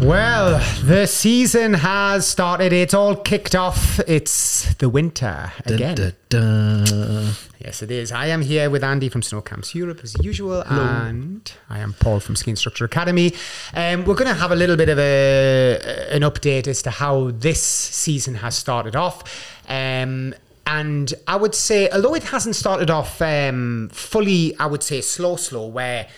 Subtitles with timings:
[0.00, 2.72] Well, the season has started.
[2.72, 4.00] It's all kicked off.
[4.08, 5.94] It's the winter again.
[5.94, 7.32] Dun, dun, dun.
[7.58, 8.10] Yes, it is.
[8.10, 12.18] I am here with Andy from Snow Camps Europe as usual, and I am Paul
[12.18, 13.34] from Ski Instructor Academy.
[13.74, 17.32] Um, we're going to have a little bit of a an update as to how
[17.32, 19.54] this season has started off.
[19.68, 20.34] Um,
[20.66, 25.36] and I would say, although it hasn't started off um, fully, I would say slow,
[25.36, 26.08] slow, where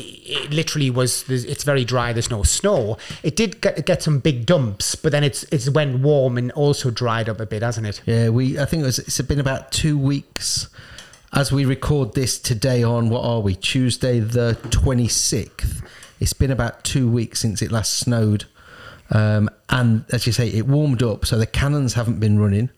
[0.00, 2.96] it, it literally was, it's very dry, there's no snow.
[3.22, 6.90] It did get, get some big dumps, but then it's it's went warm and also
[6.90, 8.02] dried up a bit, hasn't it?
[8.06, 8.58] Yeah, we.
[8.58, 10.68] I think it was, it's been about two weeks
[11.32, 12.82] as we record this today.
[12.82, 13.54] On what are we?
[13.54, 15.82] Tuesday the twenty sixth.
[16.18, 18.44] It's been about two weeks since it last snowed,
[19.10, 21.26] um, and as you say, it warmed up.
[21.26, 22.70] So the cannons haven't been running.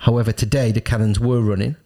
[0.00, 1.76] However, today the cannons were running,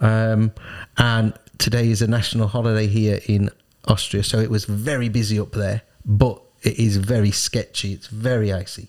[0.00, 0.52] um,
[0.96, 3.50] and today is a national holiday here in
[3.86, 4.22] Austria.
[4.22, 7.92] So it was very busy up there, but it is very sketchy.
[7.92, 8.88] It's very icy.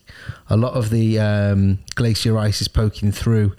[0.49, 3.53] A lot of the um, glacier ice is poking through,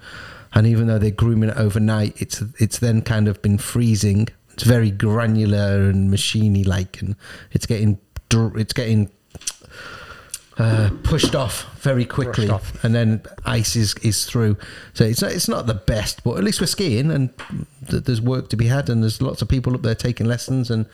[0.54, 4.28] and even though they're grooming it overnight, it's it's then kind of been freezing.
[4.54, 7.14] It's very granular and machiney like, and
[7.52, 7.98] it's getting
[8.30, 9.10] it's getting
[10.58, 12.82] uh, pushed off very quickly, off.
[12.82, 14.56] and then ice is, is through.
[14.94, 17.30] So it's not, it's not the best, but at least we're skiing, and
[17.88, 20.70] th- there's work to be had, and there's lots of people up there taking lessons,
[20.70, 20.86] and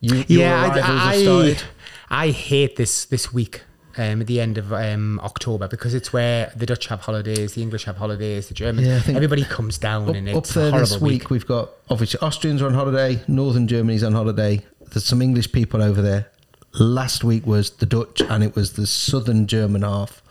[0.00, 1.62] you, your yeah, I, I, started.
[2.10, 3.62] I hate this this week.
[3.96, 7.62] Um, at the end of um, October because it's where the Dutch have holidays, the
[7.62, 11.00] English have holidays, the Germans, Yeah, everybody comes down Up, and up it's there this
[11.00, 14.64] week, we've got obviously Austrians are on holiday, Northern Germany's on holiday.
[14.92, 16.30] There's some English people over there.
[16.74, 20.22] Last week was the Dutch, and it was the Southern German half.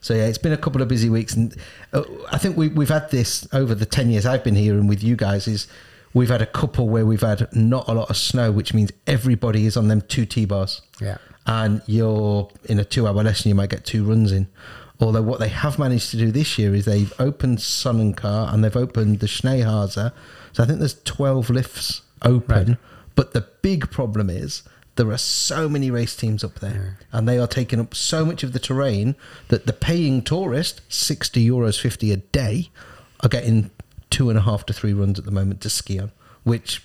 [0.00, 1.56] So yeah, it's been a couple of busy weeks, and
[1.92, 4.88] uh, I think we, we've had this over the ten years I've been here and
[4.88, 5.48] with you guys.
[5.48, 5.66] Is
[6.14, 9.66] we've had a couple where we've had not a lot of snow, which means everybody
[9.66, 10.82] is on them two T bars.
[11.00, 11.18] Yeah.
[11.46, 14.48] and you're in a two-hour lesson, you might get two runs in.
[15.00, 18.76] Although what they have managed to do this year is they've opened Sonnenkar and they've
[18.76, 20.12] opened the Schneehase.
[20.52, 22.68] So I think there's 12 lifts open.
[22.68, 22.76] Right.
[23.14, 24.62] But the big problem is
[24.96, 28.42] there are so many race teams up there and they are taking up so much
[28.42, 29.14] of the terrain
[29.48, 32.70] that the paying tourist, 60 euros 50 a day,
[33.20, 33.70] are getting
[34.10, 36.12] two and a half to three runs at the moment to ski on,
[36.44, 36.82] which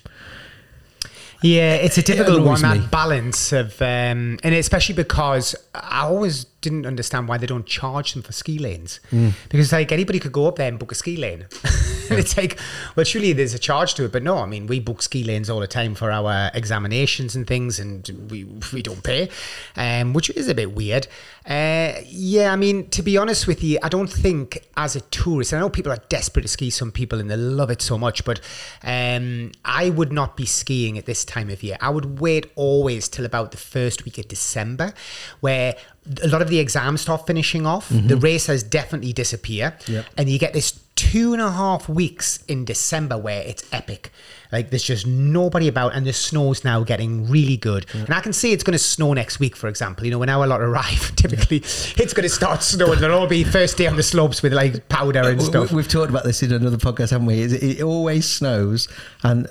[1.42, 2.74] Yeah, it's a difficult annoys one.
[2.74, 2.80] me.
[2.84, 8.14] That balance of, um, and especially because I always didn't understand why they don't charge
[8.14, 9.34] them for ski lanes, Mm.
[9.50, 11.46] because like anybody could go up there and book a ski lane,
[12.10, 12.60] and it's like,
[12.96, 15.50] well, surely there's a charge to it, but no, I mean we book ski lanes
[15.50, 19.30] all the time for our examinations and things, and we we don't pay,
[19.76, 21.08] um, which is a bit weird.
[21.48, 25.54] Uh, yeah, I mean to be honest with you, I don't think as a tourist,
[25.54, 28.24] I know people are desperate to ski, some people and they love it so much,
[28.24, 28.40] but
[28.84, 31.78] um, I would not be skiing at this time of year.
[31.82, 34.94] I would wait always till about the first week of December,
[35.40, 35.76] where
[36.24, 37.90] a lot of the exams start finishing off.
[37.90, 38.20] The mm-hmm.
[38.20, 40.06] races definitely disappear, Yep.
[40.18, 44.12] and you get this two and a half weeks in December where it's epic.
[44.52, 47.86] Like there's just nobody about, and the snow's now getting really good.
[47.94, 50.06] And I can see it's going to snow next week, for example.
[50.06, 53.00] You know, when our lot arrive, typically it's going to start snowing.
[53.00, 55.72] There'll all be first day on the slopes with like powder and stuff.
[55.72, 57.42] we- We've talked about this in another podcast, haven't we?
[57.42, 58.88] It always snows
[59.24, 59.48] and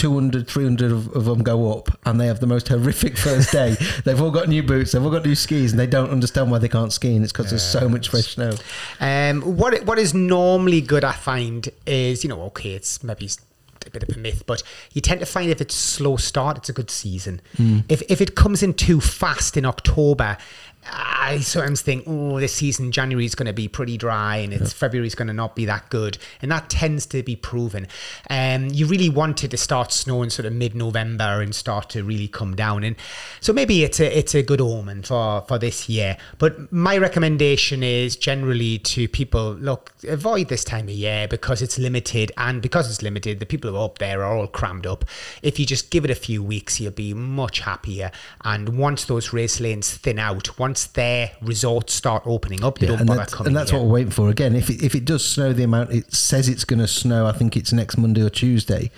[0.00, 3.76] 200, 300 of, of them go up and they have the most horrific first day.
[4.06, 6.56] they've all got new boots, they've all got new skis and they don't understand why
[6.56, 8.52] they can't ski and it's because there's so much fresh snow.
[8.98, 13.28] Um, what what is normally good, I find, is you know, okay, it's maybe
[13.86, 14.62] a bit of a myth, but
[14.94, 17.42] you tend to find if it's slow start, it's a good season.
[17.90, 20.38] If if it comes in too fast in October.
[20.82, 24.72] I sometimes think, oh, this season January is going to be pretty dry, and it's
[24.72, 27.86] February is going to not be that good, and that tends to be proven.
[28.30, 32.28] Um, you really want it to start snowing sort of mid-November and start to really
[32.28, 32.96] come down, and
[33.40, 36.16] so maybe it's a it's a good omen for for this year.
[36.38, 41.78] But my recommendation is generally to people look avoid this time of year because it's
[41.78, 45.04] limited, and because it's limited, the people who are up there are all crammed up.
[45.42, 48.10] If you just give it a few weeks, you'll be much happier.
[48.44, 53.00] And once those race lanes thin out, once their resorts start opening up, they don't
[53.00, 53.78] and bother that's, coming and that's here.
[53.78, 54.28] what we're waiting for.
[54.28, 57.26] Again, if it, if it does snow the amount it says it's going to snow,
[57.26, 58.90] I think it's next Monday or Tuesday,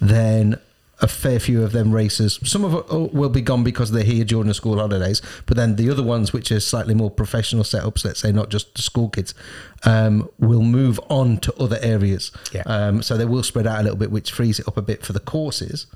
[0.00, 0.58] then
[1.02, 4.24] a fair few of them races, some of it will be gone because they're here
[4.24, 8.04] during the school holidays, but then the other ones, which are slightly more professional setups,
[8.04, 9.34] let's say not just the school kids,
[9.84, 12.32] um, will move on to other areas.
[12.52, 12.62] Yeah.
[12.64, 15.04] Um, so they will spread out a little bit, which frees it up a bit
[15.04, 15.86] for the courses.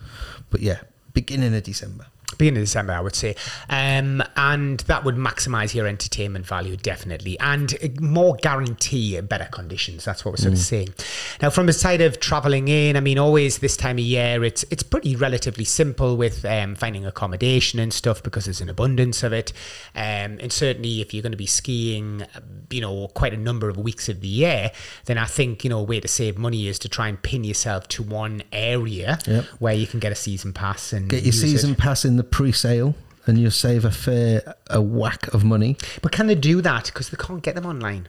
[0.51, 0.81] But yeah,
[1.15, 2.07] beginning of December.
[2.39, 3.35] Beginning of December, I would say,
[3.69, 10.05] um, and that would maximise your entertainment value definitely, and more guarantee better conditions.
[10.05, 10.95] That's what we're sort of saying.
[11.43, 14.65] Now, from the side of travelling in, I mean, always this time of year, it's
[14.71, 19.33] it's pretty relatively simple with um, finding accommodation and stuff because there's an abundance of
[19.33, 19.53] it,
[19.95, 22.25] um, and certainly if you're going to be skiing,
[22.71, 24.71] you know, quite a number of weeks of the year,
[25.07, 27.45] then I think you know a way to save money is to try and pin
[27.45, 29.45] yourself to one area Yep.
[29.59, 31.49] where you can get a season pass and Get your use it.
[31.49, 32.95] season pass in the pre-sale,
[33.27, 35.77] and you'll save a fair a whack of money.
[36.03, 36.85] But can they do that?
[36.87, 38.09] Because they can't get them online.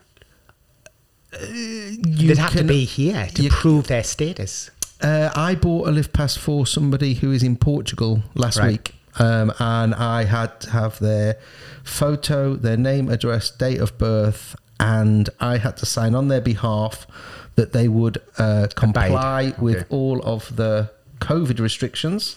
[1.42, 4.70] You They'd have to be here to you- prove their status.
[5.02, 8.72] Uh, I bought a lift pass for somebody who is in Portugal last Right.
[8.72, 11.38] week, um, and I had to have their
[11.84, 17.08] photo, their name, address, date of birth, and I had to sign on their behalf
[17.56, 19.86] that they would uh, comply with Okay.
[19.90, 20.92] all of the
[21.22, 22.36] COVID restrictions.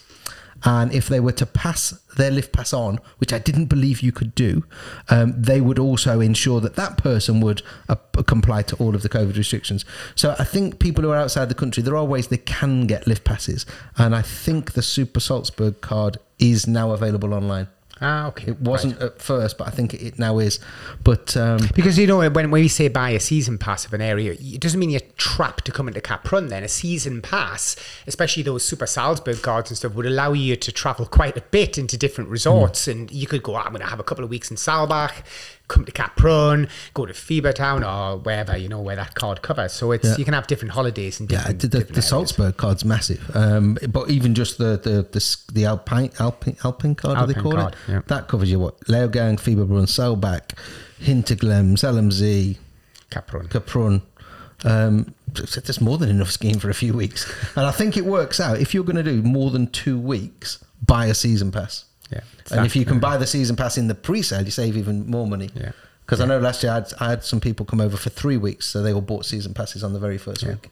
[0.65, 4.13] And if they were to pass their lift pass on, which I didn't believe you
[4.13, 4.65] could do,
[5.11, 7.97] um, they would also ensure that that person would uh,
[8.27, 9.85] comply to all of the COVID restrictions.
[10.15, 13.07] So I think people who are outside the country, there are ways they can get
[13.07, 13.67] lift passes.
[13.99, 17.69] And I think the Super Salzburg card is now available online.
[18.07, 18.49] Ah, okay.
[18.51, 20.61] It wasn't at first, but I think it now is.
[21.03, 24.03] But um, Because you know when, when we say buy a season pass of an
[24.03, 26.51] area, it doesn't mean you're trapped to come into Kaprun.
[26.51, 30.71] Then a season pass, especially those Super Salzburg cards and stuff, would allow you to
[30.71, 33.55] travel quite a bit into different resorts, and you could go.
[33.57, 35.25] "Ah, I'm going to have a couple of weeks in Saalbach,
[35.69, 39.73] come to Kaprun, go to Fieberbrunn or wherever you know where that card covers.
[39.73, 40.17] So it's Yeah.
[40.19, 41.61] you can have different holidays and Yeah, different.
[41.61, 42.03] the, the, different the.
[42.03, 43.31] Salzburg card's massive.
[43.35, 47.53] Um, but even just the the the, the Alpine Alpine Alpine card, do they call
[47.53, 47.93] card, it?
[47.93, 48.01] yeah.
[48.09, 50.53] That covers you what Leogang, Fieberbrunn, Saalbach,
[51.03, 52.59] Hinterglemm, LMZ,
[53.11, 53.49] Cap Run.
[53.49, 54.03] Kaprun.
[54.65, 58.39] Um, there's more than enough skiing for a few weeks, and I think it works
[58.41, 58.61] out.
[58.61, 61.85] If you're going to do more than two weeks, buy a season pass.
[62.11, 62.21] Yeah,
[62.51, 65.27] and if you can buy the season pass in the pre-sale, you save even more
[65.27, 65.51] money.
[65.55, 65.73] Yeah.
[66.05, 68.37] Because I know last year I had, I had some people come over for three
[68.37, 70.69] weeks, so they all bought season passes on the very first week.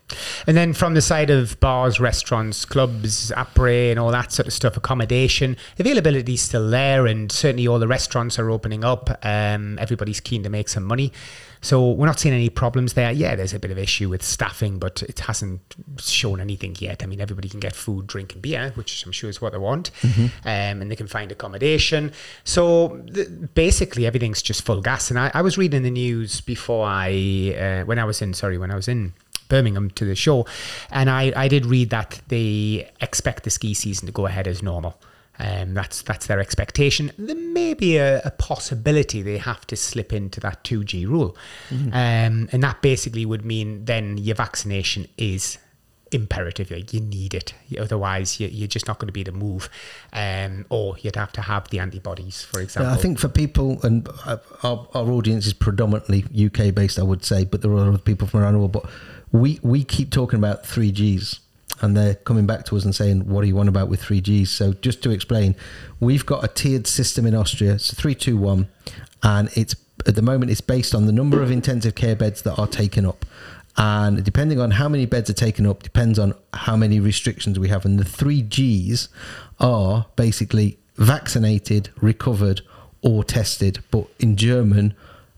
[0.47, 4.53] And then from the side of bars, restaurants, clubs, après, and all that sort of
[4.53, 9.09] stuff, accommodation, availability is still there, and certainly all the restaurants are opening up.
[9.25, 11.15] Um, everybody's keen to make some money.
[11.63, 13.13] So we're not seeing any problems there.
[13.13, 15.61] Yeah, there's a bit of issue with staffing, but it hasn't
[15.99, 17.03] shown anything yet.
[17.03, 19.59] I mean, everybody can get food, drink, and beer, which I'm sure is what they
[19.59, 19.93] want,
[20.45, 22.13] um, and they can find accommodation.
[22.43, 25.09] So th- basically, everything's just full gas.
[25.09, 28.59] And I, I was reading the news before I, uh, when I was in, sorry,
[28.59, 29.13] when I was in
[29.49, 30.47] Birmingham to the show,
[30.91, 34.63] and I, I did read that they expect the ski season to go ahead as
[34.65, 34.99] normal.
[35.39, 37.11] Um, that's that's their expectation.
[37.17, 41.37] There may be a, a possibility they have to slip into that 2G rule,
[41.71, 45.59] um, and that basically would mean then your vaccination is
[46.13, 46.71] imperative.
[46.71, 49.71] Like you need it, otherwise you, you're just not going to be able to move,
[50.13, 52.93] um, or you'd have to have the antibodies, for example.
[52.93, 57.03] Yeah, I think for people, and uh, our, our audience is predominantly UK based, I
[57.03, 58.73] would say, but there are other people from around the world.
[58.73, 58.87] But
[59.33, 61.39] we, we keep talking about 3Gs
[61.81, 64.49] and they're coming back to us and saying, What do you want about with 3Gs?
[64.49, 65.57] So, just to explain,
[66.01, 67.75] we've got a tiered system in Austria.
[67.75, 68.69] It's 321,
[69.23, 69.75] and it's
[70.07, 73.07] at the moment it's based on the number of intensive care beds that are taken
[73.07, 73.25] up.
[73.77, 77.69] And depending on how many beds are taken up, depends on how many restrictions we
[77.69, 77.85] have.
[77.85, 79.09] And the three Gs
[79.61, 82.61] are basically vaccinated, recovered,
[83.01, 83.83] or tested.
[83.91, 84.95] But in German,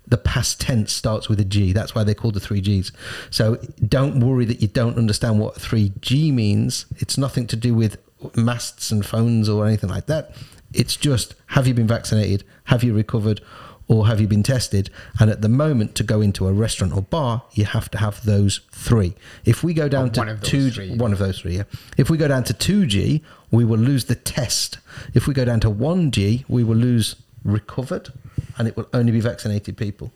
[0.06, 1.72] the past tense starts with a G.
[1.72, 2.92] That's why they're called the three Gs.
[3.30, 3.56] So
[3.88, 6.86] don't worry that you don't understand what 3G means.
[6.98, 7.96] It's nothing to do with
[8.36, 10.34] masts and phones or anything like that.
[10.72, 12.44] It's just have you been vaccinated?
[12.64, 13.40] Have you recovered?
[13.86, 14.88] Or have you been tested?
[15.20, 18.24] And at the moment, to go into a restaurant or bar, you have to have
[18.24, 19.14] those three.
[19.44, 20.96] If we go down Or to one two, three.
[20.96, 21.64] one of those three, yeah.
[21.98, 24.79] If we go down to 2G, we will lose the test.
[25.12, 28.10] If we go down to 1G, we will lose recovered
[28.56, 30.13] and it will only be vaccinated people.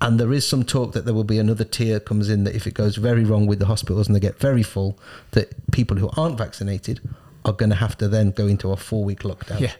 [0.00, 2.66] And there is some talk that there will be another tier comes in that if
[2.66, 4.98] it goes very wrong with the hospitals and they get very full,
[5.32, 7.00] that people who aren't vaccinated
[7.44, 9.60] are going to have to then go into a four week lockdown.
[9.60, 9.72] Yeah.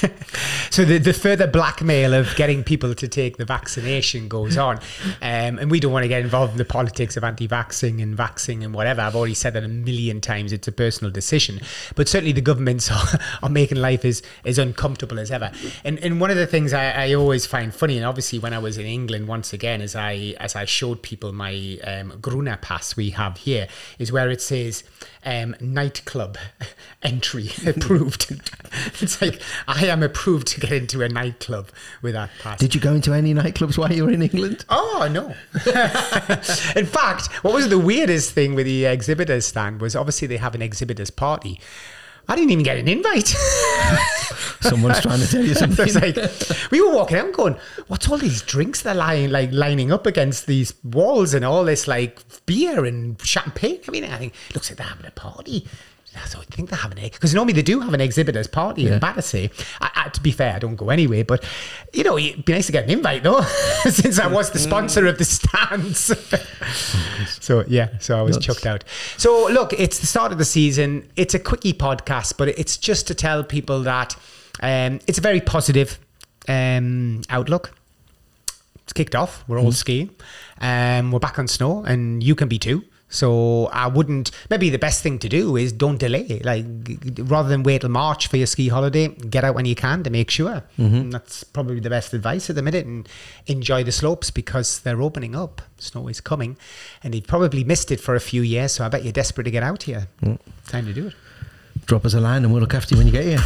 [0.70, 4.78] so the, the further blackmail of getting people to take the vaccination goes on.
[5.22, 8.64] Um, and we don't want to get involved in the politics of anti-vaxxing and vaxing
[8.64, 9.02] and whatever.
[9.02, 10.52] I've already said that a million times.
[10.52, 11.60] It's a personal decision.
[11.94, 15.52] But certainly the governments are, are making life as, as uncomfortable as ever.
[15.84, 18.58] And, and one of the things I, I always find funny, and obviously when I
[18.58, 22.96] was in England once again, as I as I showed people my um, Gruner pass
[22.96, 24.84] we have here, is where it says
[25.24, 26.38] um, nightclub
[27.02, 28.30] entry approved.
[29.00, 31.68] it's like I am approved to get into a nightclub
[32.02, 32.58] with that pass.
[32.58, 34.64] Did you go into any nightclubs while you were in England?
[34.68, 35.34] Oh no!
[36.76, 40.54] in fact, what was the weirdest thing with the exhibitors stand was obviously they have
[40.54, 41.60] an exhibitors party,
[42.30, 43.28] I didn't even get an invite.
[44.60, 45.94] Someone's trying to tell you something.
[45.94, 46.18] Like
[46.70, 50.46] we were walking out going, "What's all these drinks they're lying like lining up against
[50.46, 53.80] these walls and all this like beer and champagne?
[53.88, 55.66] I mean, I think it looks like they're having a party."
[56.26, 58.94] So I think they have an because normally they do have an exhibitors party Yeah.
[58.94, 59.50] in Battersea.
[59.80, 61.44] I, I, to be fair, I don't go anyway, but
[61.92, 63.40] you know, it'd be nice to get an invite though,
[63.88, 66.12] since I was the sponsor of the stands.
[67.40, 68.46] so yeah, so I was Nuts.
[68.46, 68.84] chucked out.
[69.16, 71.08] So look, it's the start of the season.
[71.16, 74.16] It's a quickie podcast, but it's just to tell people that
[74.60, 75.98] um, it's a very positive
[76.48, 77.74] um, outlook.
[78.82, 79.44] It's kicked off.
[79.46, 80.10] We're all skiing.
[80.60, 82.84] Um, we're back on snow, and you can be too.
[83.08, 84.30] So I wouldn't.
[84.50, 86.40] Maybe the best thing to do is don't delay.
[86.44, 86.64] Like
[87.18, 90.10] rather than wait till March for your ski holiday, get out when you can to
[90.10, 90.62] make sure.
[90.78, 90.94] Mm-hmm.
[90.94, 92.86] And that's probably the best advice at the minute.
[92.86, 93.08] And
[93.46, 95.62] enjoy the slopes because they're opening up.
[95.78, 96.56] Snow is coming,
[97.02, 98.72] and you've probably missed it for a few years.
[98.72, 100.08] So I bet you're desperate to get out here.
[100.22, 100.38] Mm.
[100.66, 101.14] Time to do it.
[101.86, 103.40] Drop us a line and we'll look after you when you get here.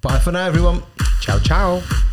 [0.00, 0.82] Bye for now, everyone.
[1.20, 2.07] Ciao, ciao.